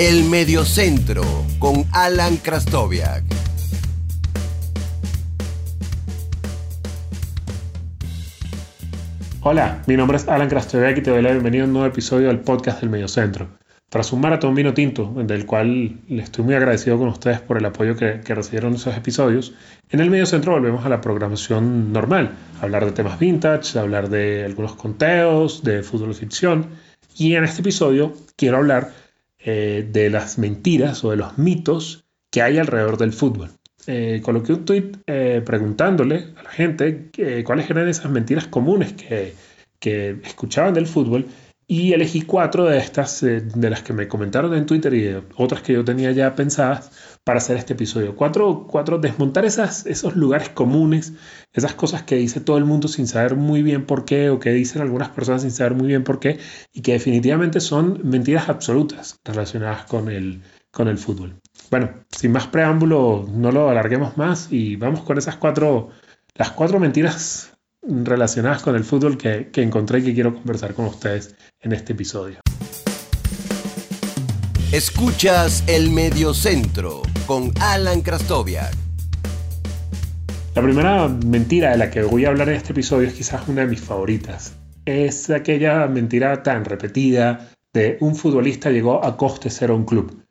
[0.00, 1.24] El Mediocentro
[1.58, 3.24] con Alan Krastoviak.
[9.40, 12.28] Hola, mi nombre es Alan Krastoviak y te doy la bienvenida a un nuevo episodio
[12.28, 13.48] del podcast del Mediocentro.
[13.88, 17.64] Tras un maratón vino tinto, del cual le estoy muy agradecido con ustedes por el
[17.64, 19.54] apoyo que, que recibieron esos episodios,
[19.90, 24.74] en el Mediocentro volvemos a la programación normal, hablar de temas vintage, hablar de algunos
[24.76, 26.68] conteos, de fútbol ficción,
[27.16, 29.07] y en este episodio quiero hablar
[29.38, 33.50] eh, de las mentiras o de los mitos que hay alrededor del fútbol.
[33.86, 37.10] Eh, coloqué un tweet eh, preguntándole a la gente
[37.44, 39.34] cuáles eran esas mentiras comunes que,
[39.78, 41.26] que escuchaban del fútbol
[41.70, 45.60] y elegí cuatro de estas, eh, de las que me comentaron en Twitter y otras
[45.60, 48.16] que yo tenía ya pensadas para hacer este episodio.
[48.16, 51.12] Cuatro, cuatro desmontar esas, esos lugares comunes,
[51.52, 54.50] esas cosas que dice todo el mundo sin saber muy bien por qué, o que
[54.52, 56.38] dicen algunas personas sin saber muy bien por qué,
[56.72, 61.38] y que definitivamente son mentiras absolutas relacionadas con el, con el fútbol.
[61.70, 65.90] Bueno, sin más preámbulo, no lo alarguemos más y vamos con esas cuatro,
[66.34, 71.36] las cuatro mentiras relacionadas con el fútbol que, encontré y que quiero conversar con ustedes
[71.60, 72.38] en este episodio.
[74.70, 78.74] Escuchas el Mediocentro con Alan Krastoviak.
[80.54, 83.60] La primera mentira de la que voy a hablar en este episodio es quizás una
[83.60, 84.56] de mis favoritas.
[84.86, 90.24] Es aquella mentira tan repetida de un futbolista llegó a coste cero a un club.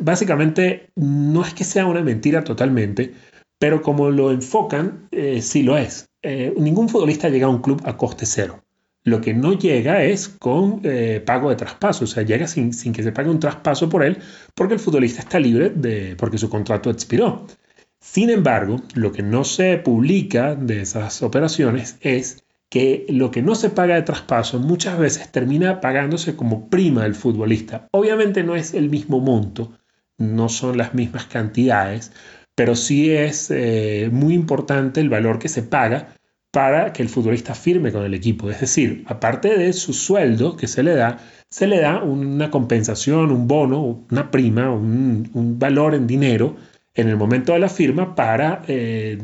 [0.00, 3.14] Básicamente no es que sea una mentira totalmente,
[3.60, 6.08] pero como lo enfocan, eh, sí lo es.
[6.22, 8.64] Eh, ningún futbolista llega a un club a coste cero.
[9.02, 13.02] Lo que no llega es con eh, pago de traspaso, o sea, llega sin, que
[13.02, 14.18] se pague un traspaso por él
[14.54, 17.46] porque el futbolista está libre de, porque su contrato expiró.
[17.98, 23.54] Sin embargo, lo que no se publica de esas operaciones es que lo que no
[23.54, 27.88] se paga de traspaso muchas veces termina pagándose como prima del futbolista.
[27.92, 29.72] Obviamente no es el mismo monto,
[30.18, 32.12] no son las mismas cantidades,
[32.54, 36.14] pero sí es eh, muy importante el valor que se paga
[36.50, 38.50] para que el futbolista firme con el equipo.
[38.50, 41.18] Es decir, aparte de su sueldo que se le da,
[41.48, 46.56] se le da una compensación, un bono, una prima, un, valor en dinero
[46.94, 49.18] en el momento de la firma para, eh,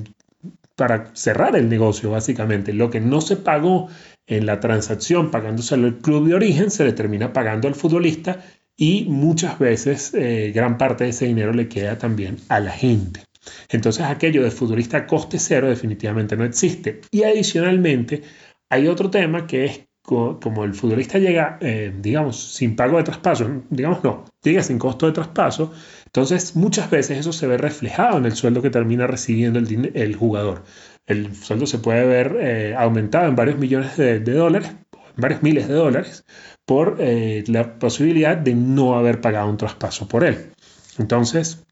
[0.77, 2.73] para cerrar el negocio, básicamente.
[2.73, 3.89] Lo que no se pagó
[4.27, 8.41] en la transacción pagándose al club de origen, se le termina pagando al futbolista
[8.77, 13.26] y muchas veces eh, gran parte de ese dinero le queda también a la gente.
[13.69, 17.01] Entonces aquello de futbolista coste cero definitivamente no existe.
[17.11, 18.23] Y adicionalmente
[18.69, 23.63] hay otro tema que es como el futbolista llega, eh, digamos, sin pago de traspaso,
[23.71, 25.73] digamos no, llega sin costo de traspaso,
[26.05, 30.63] entonces muchas veces eso se ve reflejado en el sueldo que termina recibiendo el, jugador.
[31.07, 35.67] El sueldo se puede ver eh, aumentado en varios millones de, dólares, en varios miles
[35.67, 36.25] de dólares,
[36.65, 40.53] por eh, la posibilidad de no haber pagado un traspaso por él.
[40.99, 41.66] Entonces,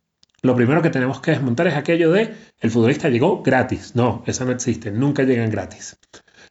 [0.44, 3.96] lo primero que tenemos que desmontar es aquello de el futbolista llegó gratis.
[3.96, 5.98] No, eso no existe, nunca llegan gratis.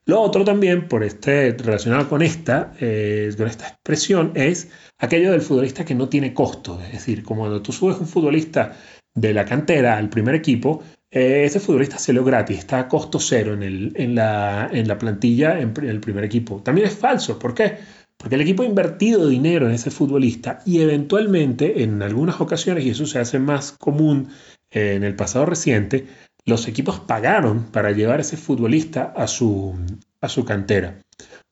[0.05, 5.41] Lo otro también, por este, relacionado con esta, eh, con esta expresión, es aquello del
[5.41, 6.81] futbolista que no tiene costo.
[6.81, 8.75] Es decir, como cuando tú subes un futbolista
[9.13, 13.19] de la cantera al primer equipo, eh, ese futbolista se lo gratis, está a costo
[13.19, 16.63] cero en, el, en, la, en la plantilla en el primer equipo.
[16.63, 17.37] También es falso.
[17.37, 17.77] ¿Por qué?
[18.23, 22.91] Porque el equipo ha invertido dinero en ese futbolista y eventualmente, en algunas ocasiones, y
[22.91, 24.29] eso se hace más común
[24.71, 26.07] eh, en el pasado reciente,
[26.45, 29.75] los equipos pagaron para llevar a ese futbolista a su,
[30.21, 31.01] a su cantera.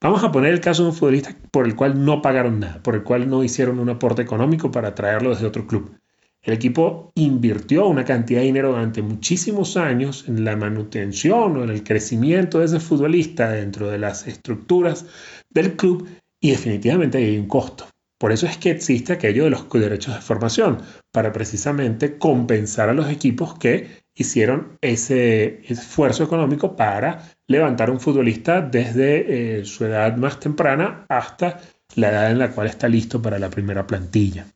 [0.00, 2.94] Vamos a poner el caso de un futbolista por el cual no pagaron nada, por
[2.94, 5.94] el cual no hicieron un aporte económico para traerlo desde otro club.
[6.40, 11.70] El equipo invirtió una cantidad de dinero durante muchísimos años en la manutención o en
[11.70, 15.04] el crecimiento de ese futbolista dentro de las estructuras
[15.50, 16.08] del club
[16.42, 17.86] y definitivamente hay un costo.
[18.18, 20.82] Por eso es que existe aquello de los derechos de formación,
[21.12, 28.60] para precisamente compensar a los equipos que hicieron ese esfuerzo económico para levantar un futbolista
[28.60, 31.60] desde eh, su edad más temprana hasta
[31.94, 34.46] la edad en la cual está listo para la primera plantilla.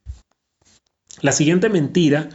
[1.23, 2.29] La siguiente mentira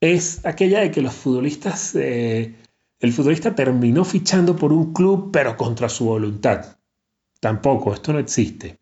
[0.00, 2.54] es aquella de que los futbolistas, eh,
[3.00, 6.76] el futbolista terminó fichando por un club pero contra su voluntad.
[7.40, 8.78] Tampoco, esto no existe.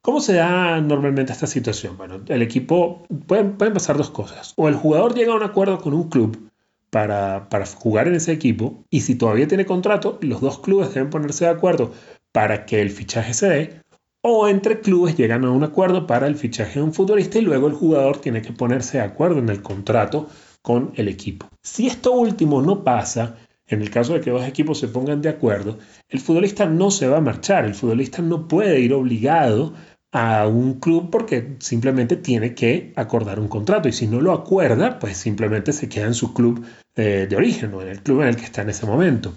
[0.00, 1.96] ¿Cómo se da normalmente esta situación?
[1.96, 4.54] Bueno, el equipo, pueden, pueden pasar dos cosas.
[4.56, 6.48] O el jugador llega a un acuerdo con un club
[6.90, 11.10] para, para, jugar en ese equipo y si todavía tiene contrato, los dos clubes deben
[11.10, 11.92] ponerse de acuerdo
[12.30, 13.82] para que el fichaje se dé.
[14.20, 17.66] O entre clubes llegan a un acuerdo para el fichaje de un futbolista y luego
[17.66, 20.28] el jugador tiene que ponerse de acuerdo en el contrato
[20.62, 21.48] con el equipo.
[21.62, 23.36] Si esto último no pasa,
[23.68, 25.78] en el caso de que dos equipos se pongan de acuerdo,
[26.08, 29.74] el futbolista no se va a marchar, el futbolista no puede ir obligado
[30.12, 34.98] a un club porque simplemente tiene que acordar un contrato y si no lo acuerda,
[34.98, 36.64] pues simplemente se queda en su club
[36.94, 39.34] eh, de origen o en el club en el que está en ese momento.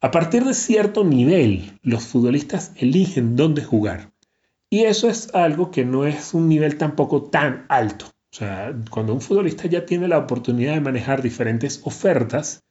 [0.00, 4.10] A partir de cierto nivel, los futbolistas eligen dónde jugar.
[4.68, 8.06] Y eso es algo que no es un nivel tampoco tan alto.
[8.06, 12.64] O sea, cuando un futbolista ya tiene la oportunidad de manejar diferentes ofertas,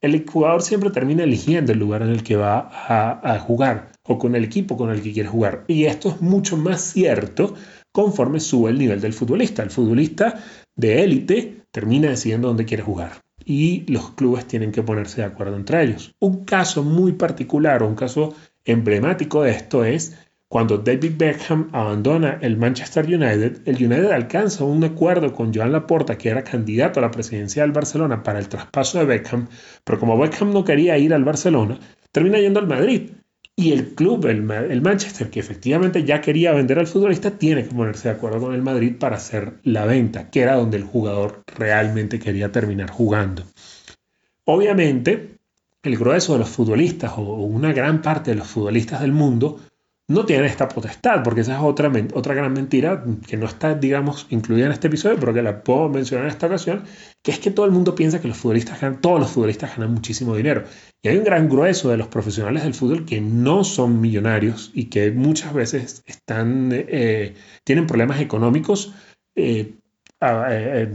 [0.00, 4.34] el jugador siempre termina eligiendo el lugar en el que va a, jugar o con
[4.34, 5.64] el equipo con el que quiere jugar.
[5.68, 7.54] Y esto es mucho más cierto
[7.92, 9.62] conforme sube el nivel del futbolista.
[9.62, 10.42] El futbolista
[10.74, 15.56] de élite termina decidiendo dónde quiere jugar y los clubes tienen que ponerse de acuerdo
[15.56, 16.14] entre ellos.
[16.18, 20.16] Un caso muy particular o un caso emblemático de esto es
[20.50, 26.18] cuando David Beckham abandona el Manchester United, el United alcanza un acuerdo con Joan Laporta,
[26.18, 29.46] que era candidato a la presidencia del Barcelona para el traspaso de Beckham,
[29.84, 31.78] pero como Beckham no quería ir al Barcelona,
[32.10, 33.12] termina yendo al Madrid.
[33.54, 37.72] Y el club, el, el, Manchester, que efectivamente ya quería vender al futbolista, tiene que
[37.72, 41.44] ponerse de acuerdo con el Madrid para hacer la venta, que era donde el jugador
[41.46, 43.44] realmente quería terminar jugando.
[44.46, 45.36] Obviamente,
[45.84, 49.60] el grueso de los futbolistas o una gran parte de los futbolistas del mundo
[50.10, 54.26] no tienen esta potestad, porque esa es otra, otra gran mentira que no está, digamos,
[54.30, 56.82] incluida en este episodio, pero que la puedo mencionar en esta ocasión,
[57.22, 59.94] que es que todo el mundo piensa que los futbolistas ganan, todos los futbolistas ganan
[59.94, 60.64] muchísimo dinero.
[61.00, 64.86] Y hay un gran grueso de los profesionales del fútbol que no son millonarios y
[64.86, 68.92] que muchas veces están, eh, tienen problemas económicos
[69.36, 69.74] eh,
[70.20, 70.88] eh,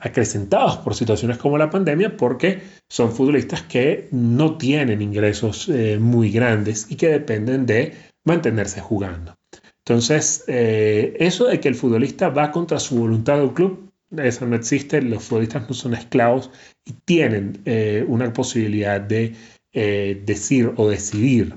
[0.00, 5.70] acrecentados por situaciones como la pandemia, porque son futbolistas que no tienen ingresos
[6.00, 9.34] muy grandes y que dependen de mantenerse jugando.
[9.78, 14.56] Entonces, eh, eso de que el futbolista va contra su voluntad del club, eso no
[14.56, 16.50] existe, los futbolistas no son esclavos
[16.84, 19.34] y tienen eh, una posibilidad de
[19.72, 21.54] eh, decir o decidir.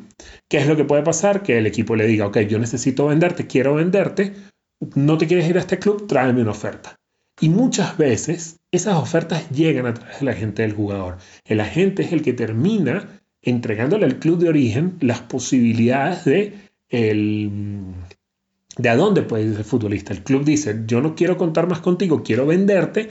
[0.47, 1.41] ¿Qué es lo que puede pasar?
[1.41, 4.33] Que el equipo le diga, ok, yo necesito venderte, quiero venderte,
[4.95, 6.95] no te quieres ir a este club, tráeme una oferta.
[7.41, 11.17] Y muchas veces esas ofertas llegan a través del agente del jugador.
[11.45, 16.53] El agente es el que termina entregándole al club de origen las posibilidades de,
[16.89, 17.49] el,
[18.77, 20.13] de a dónde puede ir el futbolista.
[20.13, 23.09] El club dice, yo no quiero contar más contigo, quiero venderte,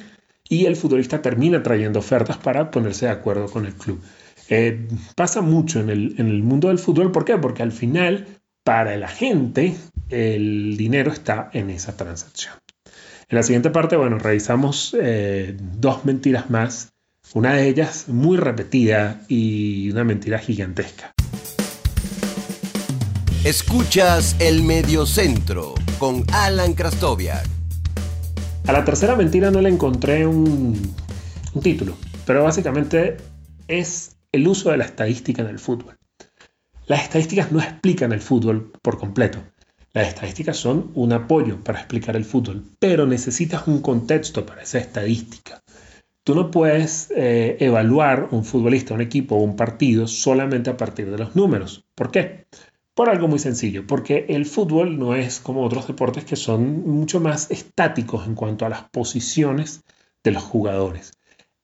[0.49, 4.01] y el futbolista termina trayendo ofertas para ponerse de acuerdo con el club.
[4.49, 7.37] Eh, pasa mucho en el, en el mundo del fútbol, ¿por qué?
[7.37, 8.27] Porque al final,
[8.65, 9.75] para la gente,
[10.09, 12.55] el dinero está en esa transacción.
[13.29, 16.95] En la siguiente parte, bueno, revisamos eh, dos mentiras más
[17.35, 21.13] una de ellas muy repetida y una mentira gigantesca.
[23.45, 27.47] Escuchas el Mediocentro con Alan Krastoviak.
[28.67, 30.95] A la tercera mentira no le encontré un,
[31.55, 31.97] un título,
[32.27, 33.17] pero básicamente
[33.69, 35.97] es el uso de la estadística en el fútbol.
[36.87, 39.39] Las estadísticas no explican el fútbol por completo.
[39.93, 44.79] Las estadísticas son un apoyo para explicar el fútbol, pero necesitas un contexto para esa
[44.79, 45.63] estadística.
[46.29, 51.11] Tú no puedes eh, evaluar un futbolista, un equipo o un partido solamente a partir
[51.11, 51.87] de los números.
[51.95, 52.45] ¿Por qué?
[52.93, 57.19] Por algo muy sencillo, porque el fútbol no es como otros deportes que son mucho
[57.19, 59.85] más estáticos en cuanto a las posiciones
[60.23, 61.13] de los jugadores.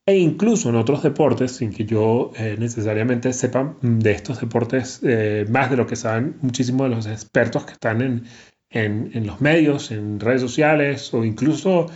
[0.06, 5.44] E incluso en otros deportes, sin que yo eh, necesariamente sepa de estos deportes eh,
[5.46, 8.24] más de lo que saben muchísimos de los expertos que están en,
[8.70, 11.90] en, los medios, en redes sociales o incluso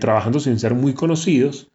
[0.00, 1.70] trabajando sin ser muy conocidos,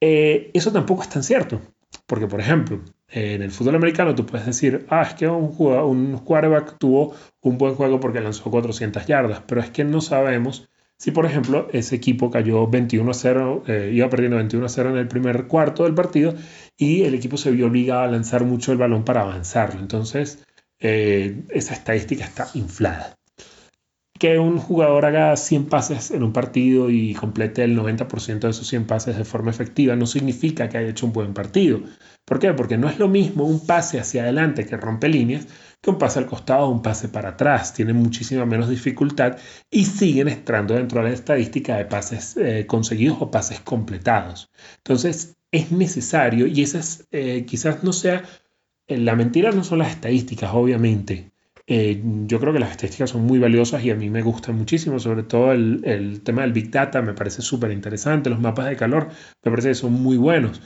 [0.00, 1.60] eh, eso tampoco es tan cierto.
[2.06, 6.78] Porque, por ejemplo, en el fútbol americano tú puedes decir, ah, es que un, quarterback
[6.78, 11.24] tuvo un buen juego porque lanzó 400 yardas, pero es que no sabemos si, por
[11.24, 15.08] ejemplo, ese equipo cayó 21 a 0, eh, iba perdiendo 21 a 0 en el
[15.08, 16.34] primer cuarto del partido
[16.76, 19.80] y el equipo se vio obligado a lanzar mucho el balón para avanzarlo.
[19.80, 20.44] Entonces,
[20.78, 23.19] eh, esa estadística está inflada
[24.20, 28.68] que un jugador haga 100 pases en un partido y complete el 90% de esos
[28.68, 31.80] 100 pases de forma efectiva no significa que haya hecho un buen partido.
[32.26, 32.52] ¿Por qué?
[32.52, 35.48] Porque no es lo mismo un pase hacia adelante que rompe líneas
[35.80, 37.72] que un pase al costado o un pase para atrás.
[37.72, 39.38] Tienen muchísima menos dificultad
[39.70, 44.50] y siguen entrando dentro de la estadística de pases eh, conseguidos o pases completados.
[44.76, 48.22] Entonces es necesario y esa eh, quizás no sea,
[48.86, 51.29] eh, la mentira no son las estadísticas, obviamente
[51.72, 54.98] eh, yo creo que las estadísticas son muy valiosas y a mí me gustan muchísimo,
[54.98, 59.06] sobre todo el, tema del Big Data me parece súper interesante, los mapas de calor
[59.44, 60.60] me parece que son muy buenos.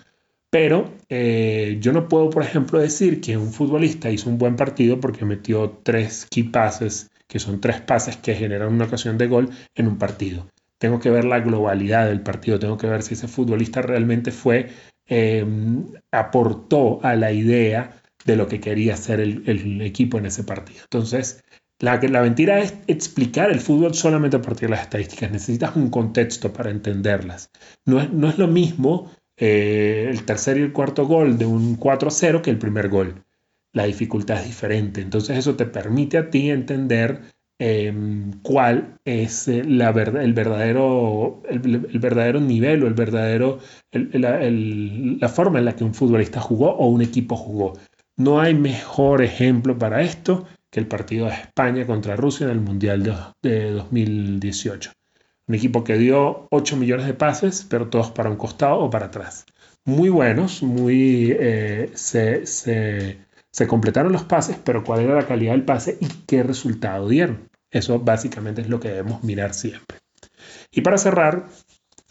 [0.48, 4.98] Pero eh, yo no puedo, por ejemplo, decir que un futbolista hizo un buen partido
[4.98, 6.50] porque metió tres key
[7.26, 10.48] que son tres pases que generan una ocasión de gol en un partido.
[10.78, 14.70] Tengo que ver la globalidad del partido, tengo que ver si ese futbolista realmente fue,
[15.06, 15.44] eh,
[16.10, 20.80] aportó a la idea de lo que quería hacer el, equipo en ese partido.
[20.84, 21.42] Entonces,
[21.80, 25.30] La, la mentira es explicar el fútbol solamente a partir de las estadísticas.
[25.30, 27.50] Necesitas un contexto para entenderlas.
[27.84, 31.76] No es, no es lo mismo eh, el tercer y el cuarto gol de un
[31.78, 33.24] 4-0 que el primer gol.
[33.72, 35.00] La dificultad es diferente.
[35.00, 37.22] Entonces eso te permite a ti entender
[37.58, 43.58] em, cuál es eh, la el, verdadero, el, verdadero nivel o el verdadero,
[43.92, 47.74] la forma en la que un futbolista jugó o un equipo jugó.
[48.16, 52.60] No hay mejor ejemplo para esto que el partido de España contra Rusia en el
[52.60, 53.02] Mundial
[53.42, 54.92] de, 2018.
[55.48, 59.06] Un equipo que dio 8 millones de pases, pero todos para un costado o para
[59.06, 59.46] atrás.
[59.84, 65.64] Muy buenos, muy, eh, se, se, completaron los pases, pero cuál era la calidad del
[65.64, 67.48] pase y qué resultado dieron.
[67.70, 69.98] Eso básicamente es lo que debemos mirar siempre.
[70.70, 71.48] Y para cerrar,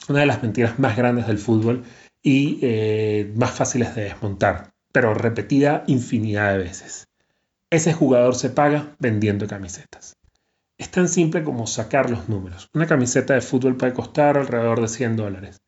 [0.10, 1.84] una de las mentiras más grandes del fútbol
[2.22, 7.08] y eh, más fáciles de desmontar pero repetida infinidad de veces.
[7.70, 10.16] Ese jugador se paga vendiendo camisetas.
[10.78, 12.70] Es tan simple como sacar los números.
[12.74, 15.62] Una camiseta de fútbol puede costar alrededor de 100 dólares.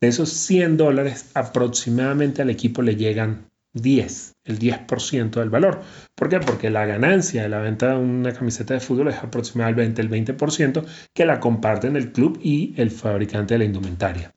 [0.00, 5.82] De esos 100 dólares, aproximadamente al equipo le llegan 10, el 10% del valor.
[6.14, 6.40] ¿Por qué?
[6.40, 10.84] Porque la ganancia de la venta de una camiseta de fútbol es aproximadamente el 20%
[11.12, 14.32] que la comparten el club y el fabricante de la indumentaria.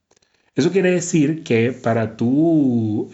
[0.53, 3.09] Eso quiere decir que para tu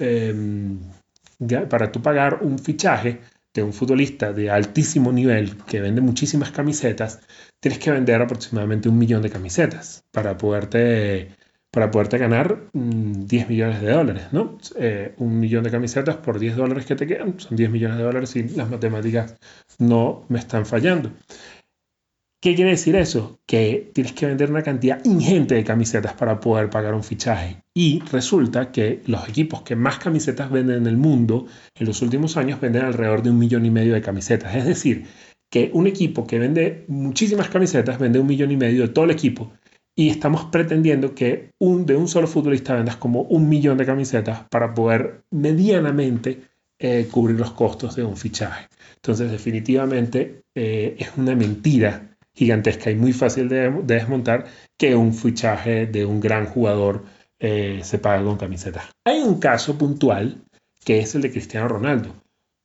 [1.69, 3.21] para tú pagar un fichaje
[3.53, 7.21] de un futbolista de altísimo nivel que vende muchísimas camisetas,
[7.59, 11.35] tienes que vender aproximadamente un millón de camisetas para poderte,
[11.71, 14.57] para poderte ganar 10 mm, millones de dólares, ¿no?
[14.77, 18.03] Eh, un millón de camisetas por 10 dólares que te quedan, son 10 millones de
[18.03, 19.35] dólares y las matemáticas
[19.79, 21.11] no me están fallando.
[22.41, 23.41] ¿Qué quiere decir eso?
[23.45, 27.61] Que tienes que vender una cantidad ingente de camisetas para poder pagar un fichaje.
[27.73, 32.37] Y resulta que los equipos que más camisetas venden en el mundo en los últimos
[32.37, 34.55] años venden alrededor de un millón y medio de camisetas.
[34.55, 35.05] Es decir,
[35.51, 39.11] que un equipo que vende muchísimas camisetas vende un millón y medio de todo el
[39.11, 39.51] equipo.
[39.93, 44.45] Y estamos pretendiendo que un, de un solo futbolista vendas como un millón de camisetas
[44.49, 46.39] para poder medianamente
[46.79, 48.69] eh, cubrir los costos de un fichaje.
[48.95, 52.08] Entonces, definitivamente eh, es una mentira
[52.39, 54.45] gigantesca y muy fácil de, desmontar
[54.77, 57.03] que un fichaje de un gran jugador
[57.37, 58.89] eh, se paga con camiseta.
[59.05, 60.41] Hay un caso puntual
[60.85, 62.15] que es el de Cristiano Ronaldo.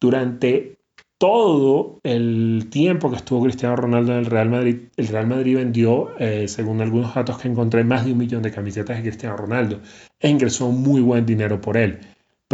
[0.00, 0.78] Durante
[1.18, 6.16] todo el tiempo que estuvo Cristiano Ronaldo en el Real Madrid, el Real Madrid vendió,
[6.20, 9.80] eh, según algunos datos que encontré, más de un millón de camisetas de Cristiano Ronaldo
[10.20, 11.98] e ingresó muy buen dinero por él.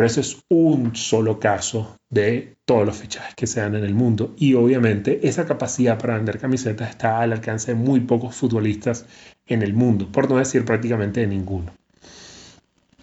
[0.01, 3.95] Pero ese es un solo caso de todos los fichajes que se dan en el
[3.95, 4.35] mundo.
[4.39, 9.05] Y obviamente esa capacidad para vender camisetas está al alcance de muy pocos futbolistas
[9.47, 11.75] en el mundo, por no decir prácticamente de ninguno.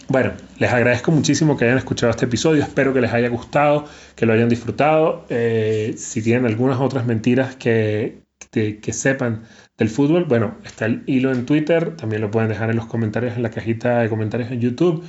[0.08, 3.86] Bueno, les agradezco muchísimo que hayan escuchado este episodio, espero que les haya gustado,
[4.16, 5.24] que lo hayan disfrutado.
[5.30, 9.44] Eh, si tienen algunas otras mentiras que, que sepan
[9.78, 13.36] del fútbol, bueno, está el hilo en Twitter, también lo pueden dejar en los comentarios
[13.36, 15.04] en la cajita de comentarios en YouTube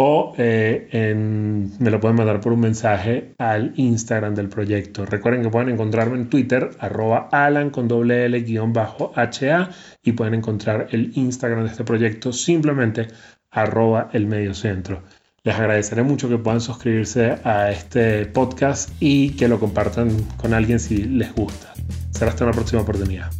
[0.00, 1.14] o eh,
[1.80, 5.04] me lo pueden mandar por un mensaje al Instagram del proyecto.
[5.04, 9.70] Recuerden que pueden encontrarme en Twitter, arroba alan con doble L guion bajo HA
[10.04, 13.08] y pueden encontrar el Instagram de este proyecto simplemente
[13.50, 15.02] arroba el medio centro.
[15.42, 20.78] Les agradeceré mucho que puedan suscribirse a este podcast y que lo compartan con alguien
[20.78, 21.74] si les gusta.
[22.12, 23.32] Será hasta una próxima oportunidad.